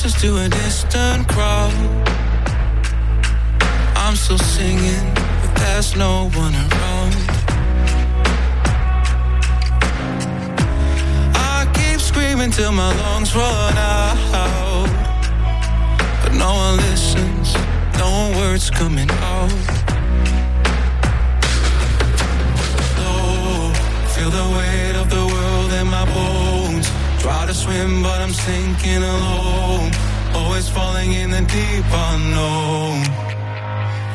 closest 0.00 0.22
to 0.24 0.36
a 0.38 0.48
distant 0.48 1.28
crowd. 1.28 1.74
I'm 3.96 4.16
still 4.16 4.38
singing, 4.38 5.14
but 5.14 5.54
there's 5.56 5.94
no 5.94 6.30
one 6.30 6.54
around. 6.54 7.16
I 11.34 11.70
keep 11.74 12.00
screaming 12.00 12.50
till 12.50 12.72
my 12.72 12.94
lungs 12.96 13.34
run 13.34 13.76
out. 13.76 14.88
But 16.22 16.32
no 16.32 16.54
one 16.54 16.76
listens, 16.76 17.54
no 17.98 18.32
words 18.38 18.70
coming 18.70 19.10
out. 19.10 19.79
To 27.50 27.56
swim, 27.56 28.02
but 28.02 28.18
I'm 28.20 28.32
sinking 28.32 29.02
alone. 29.02 29.90
Always 30.34 30.68
falling 30.68 31.12
in 31.12 31.30
the 31.30 31.42
deep 31.42 31.88
unknown. 32.10 32.98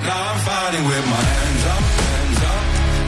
Now 0.08 0.20
I'm 0.32 0.40
fighting 0.48 0.86
with 0.92 1.06
my 1.14 1.24
hands 1.34 1.64
up, 1.76 1.86
hands 2.00 2.42
up. 2.54 2.64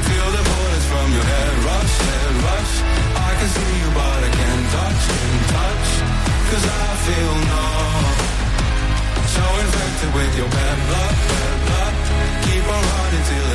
Feel 0.07 0.29
the 0.35 0.43
bullets 0.49 0.87
from 0.91 1.07
your 1.15 1.27
head 1.31 1.53
rush, 1.69 1.95
head 2.11 2.35
rush. 2.47 2.73
I 3.27 3.31
can 3.39 3.49
see 3.57 3.73
you, 3.81 3.89
but 3.99 4.19
I 4.27 4.31
can't 4.39 4.65
touch, 4.75 5.01
can't 5.11 5.45
touch. 5.55 5.89
Cause 6.49 6.65
I 6.83 6.89
feel 7.07 7.33
numb. 7.51 8.05
So 9.35 9.43
infected 9.63 10.11
with 10.17 10.33
your 10.39 10.49
bad 10.57 10.77
blood, 10.87 11.15
bad 11.31 11.57
blood. 11.67 11.93
Keep 12.45 12.65
on 12.75 12.83
running 12.91 13.25
till 13.31 13.46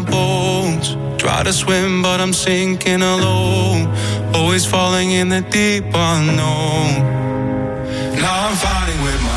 bones. 0.00 0.96
Try 1.20 1.42
to 1.42 1.52
swim, 1.52 2.02
but 2.02 2.20
I'm 2.20 2.32
sinking 2.32 3.02
alone. 3.02 3.88
Always 4.34 4.64
falling 4.64 5.10
in 5.10 5.28
the 5.28 5.40
deep 5.40 5.84
unknown. 5.92 6.90
Now 8.22 8.48
I'm 8.48 8.56
fighting 8.56 9.00
with 9.02 9.20
my 9.22 9.27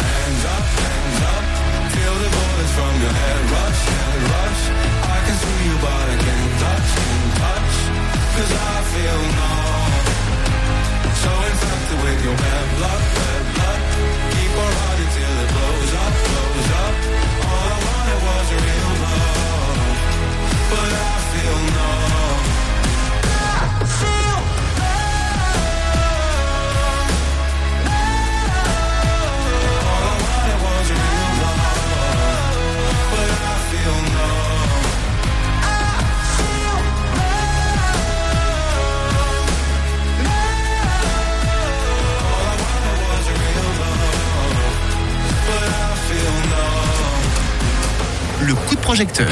projecteur. 48.81 49.30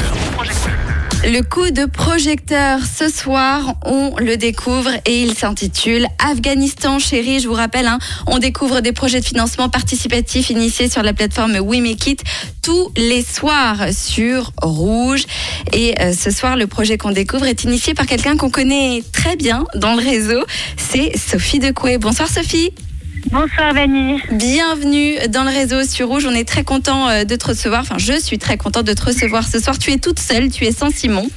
Le 1.24 1.42
coup 1.42 1.70
de 1.70 1.84
projecteur 1.84 2.80
ce 2.80 3.10
soir, 3.10 3.74
on 3.84 4.14
le 4.16 4.36
découvre 4.36 4.90
et 5.04 5.22
il 5.22 5.34
s'intitule 5.34 6.06
Afghanistan 6.18 6.98
chérie. 6.98 7.40
Je 7.40 7.48
vous 7.48 7.54
rappelle, 7.54 7.86
hein, 7.86 7.98
on 8.26 8.38
découvre 8.38 8.80
des 8.80 8.92
projets 8.92 9.20
de 9.20 9.24
financement 9.24 9.68
participatif 9.68 10.48
initiés 10.50 10.88
sur 10.88 11.02
la 11.02 11.12
plateforme 11.12 11.58
We 11.58 11.80
Make 11.80 12.06
It 12.06 12.22
tous 12.62 12.90
les 12.96 13.22
soirs 13.22 13.92
sur 13.92 14.52
Rouge. 14.62 15.24
Et 15.72 16.00
euh, 16.00 16.12
ce 16.14 16.30
soir, 16.30 16.56
le 16.56 16.66
projet 16.66 16.96
qu'on 16.96 17.12
découvre 17.12 17.44
est 17.44 17.64
initié 17.64 17.92
par 17.92 18.06
quelqu'un 18.06 18.36
qu'on 18.36 18.50
connaît 18.50 19.02
très 19.12 19.36
bien 19.36 19.66
dans 19.74 19.94
le 19.94 20.02
réseau. 20.02 20.42
C'est 20.76 21.12
Sophie 21.18 21.58
Decoué. 21.58 21.98
Bonsoir 21.98 22.28
Sophie. 22.28 22.72
Bonsoir 23.26 23.74
Vanny. 23.74 24.20
Bienvenue 24.32 25.16
dans 25.28 25.44
le 25.44 25.50
réseau 25.50 25.84
sur 25.84 26.08
Rouge. 26.08 26.26
On 26.26 26.34
est 26.34 26.48
très 26.48 26.64
content 26.64 27.08
euh, 27.08 27.24
de 27.24 27.36
te 27.36 27.48
recevoir. 27.48 27.82
Enfin, 27.82 27.98
je 27.98 28.18
suis 28.18 28.38
très 28.38 28.56
contente 28.56 28.84
de 28.86 28.92
te 28.92 29.04
recevoir 29.04 29.46
ce 29.46 29.58
soir. 29.58 29.78
Tu 29.78 29.92
es 29.92 29.98
toute 29.98 30.18
seule, 30.18 30.50
tu 30.50 30.64
es 30.64 30.72
sans 30.72 30.90
Simon. 30.90 31.28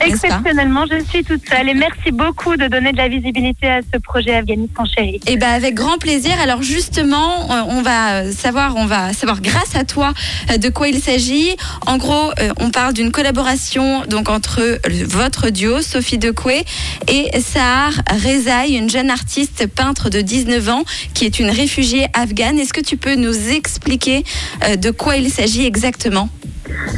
Exceptionnellement, 0.00 0.84
je 0.90 1.02
suis 1.04 1.24
toute 1.24 1.48
seule 1.48 1.68
et 1.68 1.74
merci 1.74 2.10
beaucoup 2.12 2.56
de 2.56 2.66
donner 2.66 2.92
de 2.92 2.98
la 2.98 3.08
visibilité 3.08 3.68
à 3.68 3.80
ce 3.80 3.98
projet 3.98 4.34
Afghanistan 4.34 4.84
chéri. 4.84 5.20
Eh 5.26 5.36
ben 5.36 5.48
avec 5.48 5.74
grand 5.74 5.98
plaisir. 5.98 6.32
Alors 6.42 6.62
justement, 6.62 7.50
euh, 7.50 7.62
on 7.68 7.82
va 7.82 8.22
euh, 8.22 8.32
savoir, 8.32 8.76
on 8.76 8.86
va 8.86 9.12
savoir 9.12 9.40
grâce 9.40 9.74
à 9.74 9.84
toi 9.84 10.12
de 10.56 10.68
quoi 10.68 10.88
il 10.88 11.00
s'agit. 11.00 11.56
En 11.86 11.96
gros, 11.96 12.32
on 12.58 12.70
parle 12.70 12.92
d'une 12.92 13.12
collaboration 13.12 14.02
donc 14.06 14.28
entre 14.28 14.80
votre 15.06 15.50
duo 15.50 15.80
Sophie 15.80 16.18
Decoué 16.18 16.64
et 17.08 17.30
Sahar 17.40 17.92
Rezaï, 18.10 18.76
une 18.76 18.90
jeune 18.90 19.10
artiste 19.10 19.66
peintre 19.66 20.10
de 20.10 20.20
19 20.20 20.68
ans 20.68 20.84
qui 21.14 21.26
est 21.26 21.29
une 21.38 21.50
réfugiée 21.50 22.06
afghane. 22.14 22.58
Est-ce 22.58 22.72
que 22.72 22.80
tu 22.80 22.96
peux 22.96 23.14
nous 23.14 23.50
expliquer 23.50 24.24
euh, 24.64 24.76
de 24.76 24.90
quoi 24.90 25.16
il 25.16 25.30
s'agit 25.30 25.66
exactement? 25.66 26.28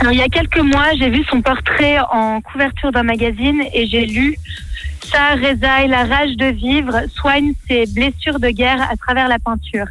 Alors, 0.01 0.13
il 0.13 0.19
y 0.19 0.23
a 0.23 0.29
quelques 0.29 0.61
mois, 0.61 0.89
j'ai 0.99 1.11
vu 1.11 1.25
son 1.31 1.43
portrait 1.43 1.99
en 2.11 2.41
couverture 2.41 2.93
d'un 2.93 3.03
magazine 3.03 3.63
et 3.73 3.87
j'ai 3.87 4.07
lu 4.07 4.37
Ça, 5.11 5.35
Rezaï, 5.35 5.89
la 5.89 6.05
rage 6.05 6.37
de 6.37 6.47
vivre, 6.47 7.03
soigne 7.15 7.53
ses 7.69 7.85
blessures 7.87 8.39
de 8.39 8.49
guerre 8.49 8.81
à 8.91 8.97
travers 8.97 9.29
la 9.29 9.39
peinture. 9.39 9.87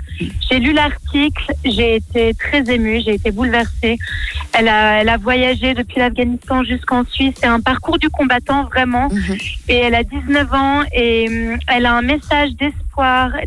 J'ai 0.50 0.60
lu 0.60 0.74
l'article, 0.74 1.54
j'ai 1.64 1.98
été 1.98 2.34
très 2.34 2.64
émue, 2.74 3.02
j'ai 3.06 3.16
été 3.16 3.32
bouleversée. 3.32 3.98
Elle 4.54 4.68
a, 4.68 5.02
elle 5.02 5.10
a 5.10 5.18
voyagé 5.18 5.74
depuis 5.74 6.00
l'Afghanistan 6.00 6.64
jusqu'en 6.64 7.04
Suisse. 7.06 7.36
C'est 7.40 7.48
un 7.48 7.60
parcours 7.60 8.00
du 8.00 8.10
combattant, 8.10 8.66
vraiment. 8.66 9.10
Et 9.68 9.76
elle 9.76 9.96
a 9.96 10.04
19 10.04 10.54
ans 10.54 10.82
et 10.94 11.28
hum, 11.30 11.58
elle 11.68 11.86
a 11.86 11.94
un 11.94 12.02
message 12.02 12.52
d'espoir, 12.60 12.91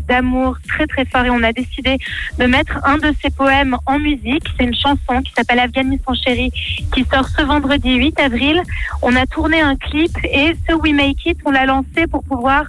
d'amour 0.07 0.57
très 0.67 0.87
très 0.87 1.05
fort. 1.05 1.25
Et 1.25 1.29
on 1.29 1.43
a 1.43 1.53
décidé 1.53 1.97
de 2.39 2.45
mettre 2.45 2.79
un 2.83 2.97
de 2.97 3.13
ses 3.21 3.29
poèmes 3.29 3.77
en 3.85 3.99
musique. 3.99 4.43
C'est 4.57 4.65
une 4.65 4.75
chanson 4.75 5.21
qui 5.23 5.31
s'appelle 5.33 5.59
Afghanistan 5.59 6.13
chérie, 6.13 6.51
qui 6.93 7.05
sort 7.11 7.27
ce 7.27 7.41
vendredi 7.41 7.95
8 7.95 8.19
avril. 8.19 8.61
On 9.01 9.15
a 9.15 9.25
tourné 9.25 9.61
un 9.61 9.75
clip 9.75 10.11
et 10.23 10.55
ce 10.67 10.73
We 10.75 10.93
Make 10.93 11.25
It, 11.25 11.37
on 11.45 11.51
l'a 11.51 11.65
lancé 11.65 12.07
pour 12.09 12.23
pouvoir 12.23 12.65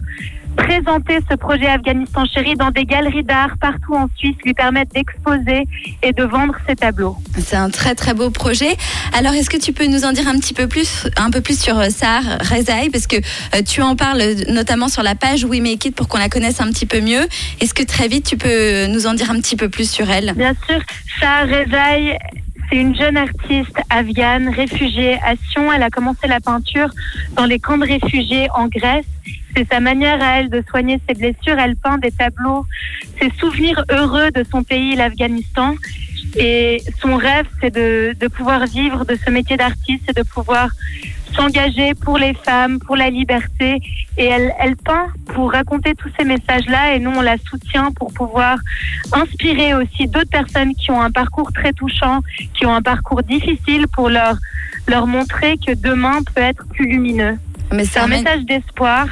présenter 0.56 1.18
ce 1.30 1.36
projet 1.36 1.66
Afghanistan 1.66 2.24
chérie 2.24 2.56
dans 2.56 2.70
des 2.70 2.84
galeries 2.84 3.22
d'art 3.22 3.56
partout 3.60 3.94
en 3.94 4.08
Suisse, 4.16 4.36
lui 4.44 4.54
permettre 4.54 4.92
d'exposer 4.92 5.68
et 6.02 6.12
de 6.12 6.24
vendre 6.24 6.54
ses 6.68 6.74
tableaux. 6.74 7.16
C'est 7.38 7.56
un 7.56 7.70
très 7.70 7.94
très 7.94 8.14
beau 8.14 8.30
projet. 8.30 8.76
Alors 9.16 9.34
est-ce 9.34 9.50
que 9.50 9.56
tu 9.56 9.72
peux 9.72 9.86
nous 9.86 10.04
en 10.04 10.12
dire 10.12 10.26
un 10.28 10.38
petit 10.38 10.54
peu 10.54 10.66
plus, 10.66 11.06
un 11.16 11.30
peu 11.30 11.40
plus 11.40 11.60
sur 11.60 11.78
euh, 11.78 11.88
Sahar 11.90 12.22
Rezaï 12.40 12.90
parce 12.90 13.06
que 13.06 13.16
euh, 13.16 13.62
tu 13.62 13.82
en 13.82 13.96
parles 13.96 14.22
notamment 14.48 14.88
sur 14.88 15.02
la 15.02 15.14
page 15.14 15.44
We 15.44 15.60
Make 15.60 15.84
It 15.84 15.94
pour 15.94 16.08
qu'on 16.08 16.18
la 16.18 16.28
connaisse 16.28 16.60
un 16.60 16.68
petit 16.68 16.86
peu 16.86 17.00
mieux. 17.00 17.26
Est-ce 17.60 17.74
que 17.74 17.82
très 17.82 18.08
vite 18.08 18.26
tu 18.26 18.36
peux 18.36 18.86
nous 18.86 19.06
en 19.06 19.14
dire 19.14 19.30
un 19.30 19.40
petit 19.40 19.56
peu 19.56 19.68
plus 19.68 19.90
sur 19.90 20.10
elle? 20.10 20.32
Bien 20.36 20.54
sûr, 20.66 20.80
Sahar 21.20 21.46
Rezaï, 21.46 22.18
c'est 22.68 22.76
une 22.76 22.96
jeune 22.96 23.16
artiste 23.16 23.78
afghane, 23.90 24.48
réfugiée 24.48 25.18
à 25.24 25.34
Sion. 25.50 25.72
Elle 25.72 25.82
a 25.82 25.90
commencé 25.90 26.26
la 26.26 26.40
peinture 26.40 26.90
dans 27.34 27.44
les 27.44 27.58
camps 27.58 27.78
de 27.78 27.86
réfugiés 27.86 28.48
en 28.54 28.66
Grèce. 28.66 29.06
C'est 29.56 29.66
sa 29.70 29.80
manière 29.80 30.22
à 30.22 30.40
elle 30.40 30.50
de 30.50 30.62
soigner 30.68 31.00
ses 31.08 31.14
blessures. 31.14 31.58
Elle 31.58 31.76
peint 31.76 31.98
des 31.98 32.10
tableaux, 32.10 32.66
ses 33.20 33.30
souvenirs 33.38 33.84
heureux 33.90 34.30
de 34.30 34.44
son 34.50 34.62
pays, 34.62 34.96
l'Afghanistan. 34.96 35.74
Et 36.38 36.82
son 37.00 37.16
rêve, 37.16 37.46
c'est 37.60 37.74
de, 37.74 38.14
de 38.18 38.28
pouvoir 38.28 38.66
vivre 38.66 39.04
de 39.04 39.16
ce 39.24 39.30
métier 39.30 39.56
d'artiste 39.56 40.10
et 40.10 40.12
de 40.12 40.22
pouvoir 40.22 40.70
s'engager 41.36 41.94
pour 41.94 42.18
les 42.18 42.34
femmes, 42.34 42.78
pour 42.78 42.96
la 42.96 43.10
liberté. 43.10 43.80
Et 44.18 44.24
elle, 44.24 44.52
elle 44.58 44.76
peint 44.76 45.08
pour 45.26 45.52
raconter 45.52 45.94
tous 45.94 46.10
ces 46.18 46.24
messages-là 46.24 46.94
et 46.94 46.98
nous, 46.98 47.10
on 47.10 47.20
la 47.20 47.36
soutient 47.38 47.92
pour 47.92 48.12
pouvoir 48.12 48.58
inspirer 49.12 49.74
aussi 49.74 50.08
d'autres 50.08 50.30
personnes 50.30 50.74
qui 50.74 50.90
ont 50.90 51.00
un 51.00 51.10
parcours 51.10 51.52
très 51.52 51.72
touchant, 51.72 52.20
qui 52.54 52.66
ont 52.66 52.74
un 52.74 52.82
parcours 52.82 53.22
difficile 53.22 53.86
pour 53.88 54.08
leur, 54.08 54.36
leur 54.88 55.06
montrer 55.06 55.58
que 55.58 55.72
demain 55.72 56.20
peut 56.34 56.40
être 56.40 56.66
plus 56.68 56.88
lumineux. 56.88 57.36
C'est 57.84 57.98
un 57.98 58.06
message 58.06 58.44
d'espoir. 58.44 59.06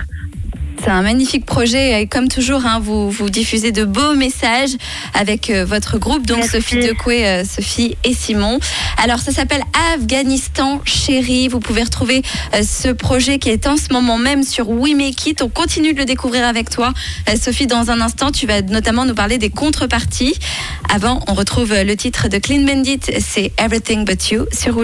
C'est 0.85 0.91
un 0.91 1.01
magnifique 1.01 1.47
projet 1.47 2.03
et 2.03 2.07
comme 2.07 2.29
toujours, 2.29 2.67
hein, 2.67 2.79
vous, 2.79 3.11
vous 3.11 3.31
diffusez 3.31 3.73
de 3.73 3.85
beaux 3.85 4.13
messages 4.13 4.77
avec 5.15 5.49
euh, 5.49 5.65
votre 5.65 5.97
groupe, 5.97 6.27
donc 6.27 6.41
Merci. 6.41 6.51
Sophie 6.51 6.81
Decoué, 6.81 7.27
euh, 7.27 7.43
Sophie 7.43 7.97
et 8.05 8.13
Simon. 8.13 8.59
Alors 9.03 9.19
ça 9.19 9.33
s'appelle 9.33 9.63
Afghanistan 9.95 10.83
Chéri. 10.85 11.49
Vous 11.49 11.59
pouvez 11.59 11.85
retrouver 11.85 12.21
euh, 12.55 12.63
ce 12.63 12.89
projet 12.89 13.39
qui 13.39 13.49
est 13.49 13.67
en 13.67 13.79
ce 13.79 13.95
moment 13.95 14.19
même 14.19 14.43
sur 14.43 14.69
We 14.69 14.95
Make 14.95 15.27
It. 15.27 15.41
On 15.41 15.49
continue 15.49 15.95
de 15.95 15.99
le 16.01 16.05
découvrir 16.05 16.45
avec 16.45 16.69
toi, 16.69 16.93
Sophie. 17.41 17.67
Dans 17.67 17.91
un 17.91 18.03
instant, 18.03 18.31
tu 18.31 18.47
vas 18.47 18.61
notamment 18.61 19.07
nous 19.07 19.15
parler 19.15 19.39
des 19.39 19.49
contreparties. 19.49 20.35
Avant, 20.93 21.21
on 21.29 21.35
retrouve 21.35 21.73
le 21.73 21.97
titre 21.97 22.29
de 22.29 22.37
Clean 22.37 22.61
Bandit, 22.63 23.01
c'est 23.21 23.53
Everything 23.57 24.05
But 24.05 24.31
You 24.31 24.45
sur 24.53 24.73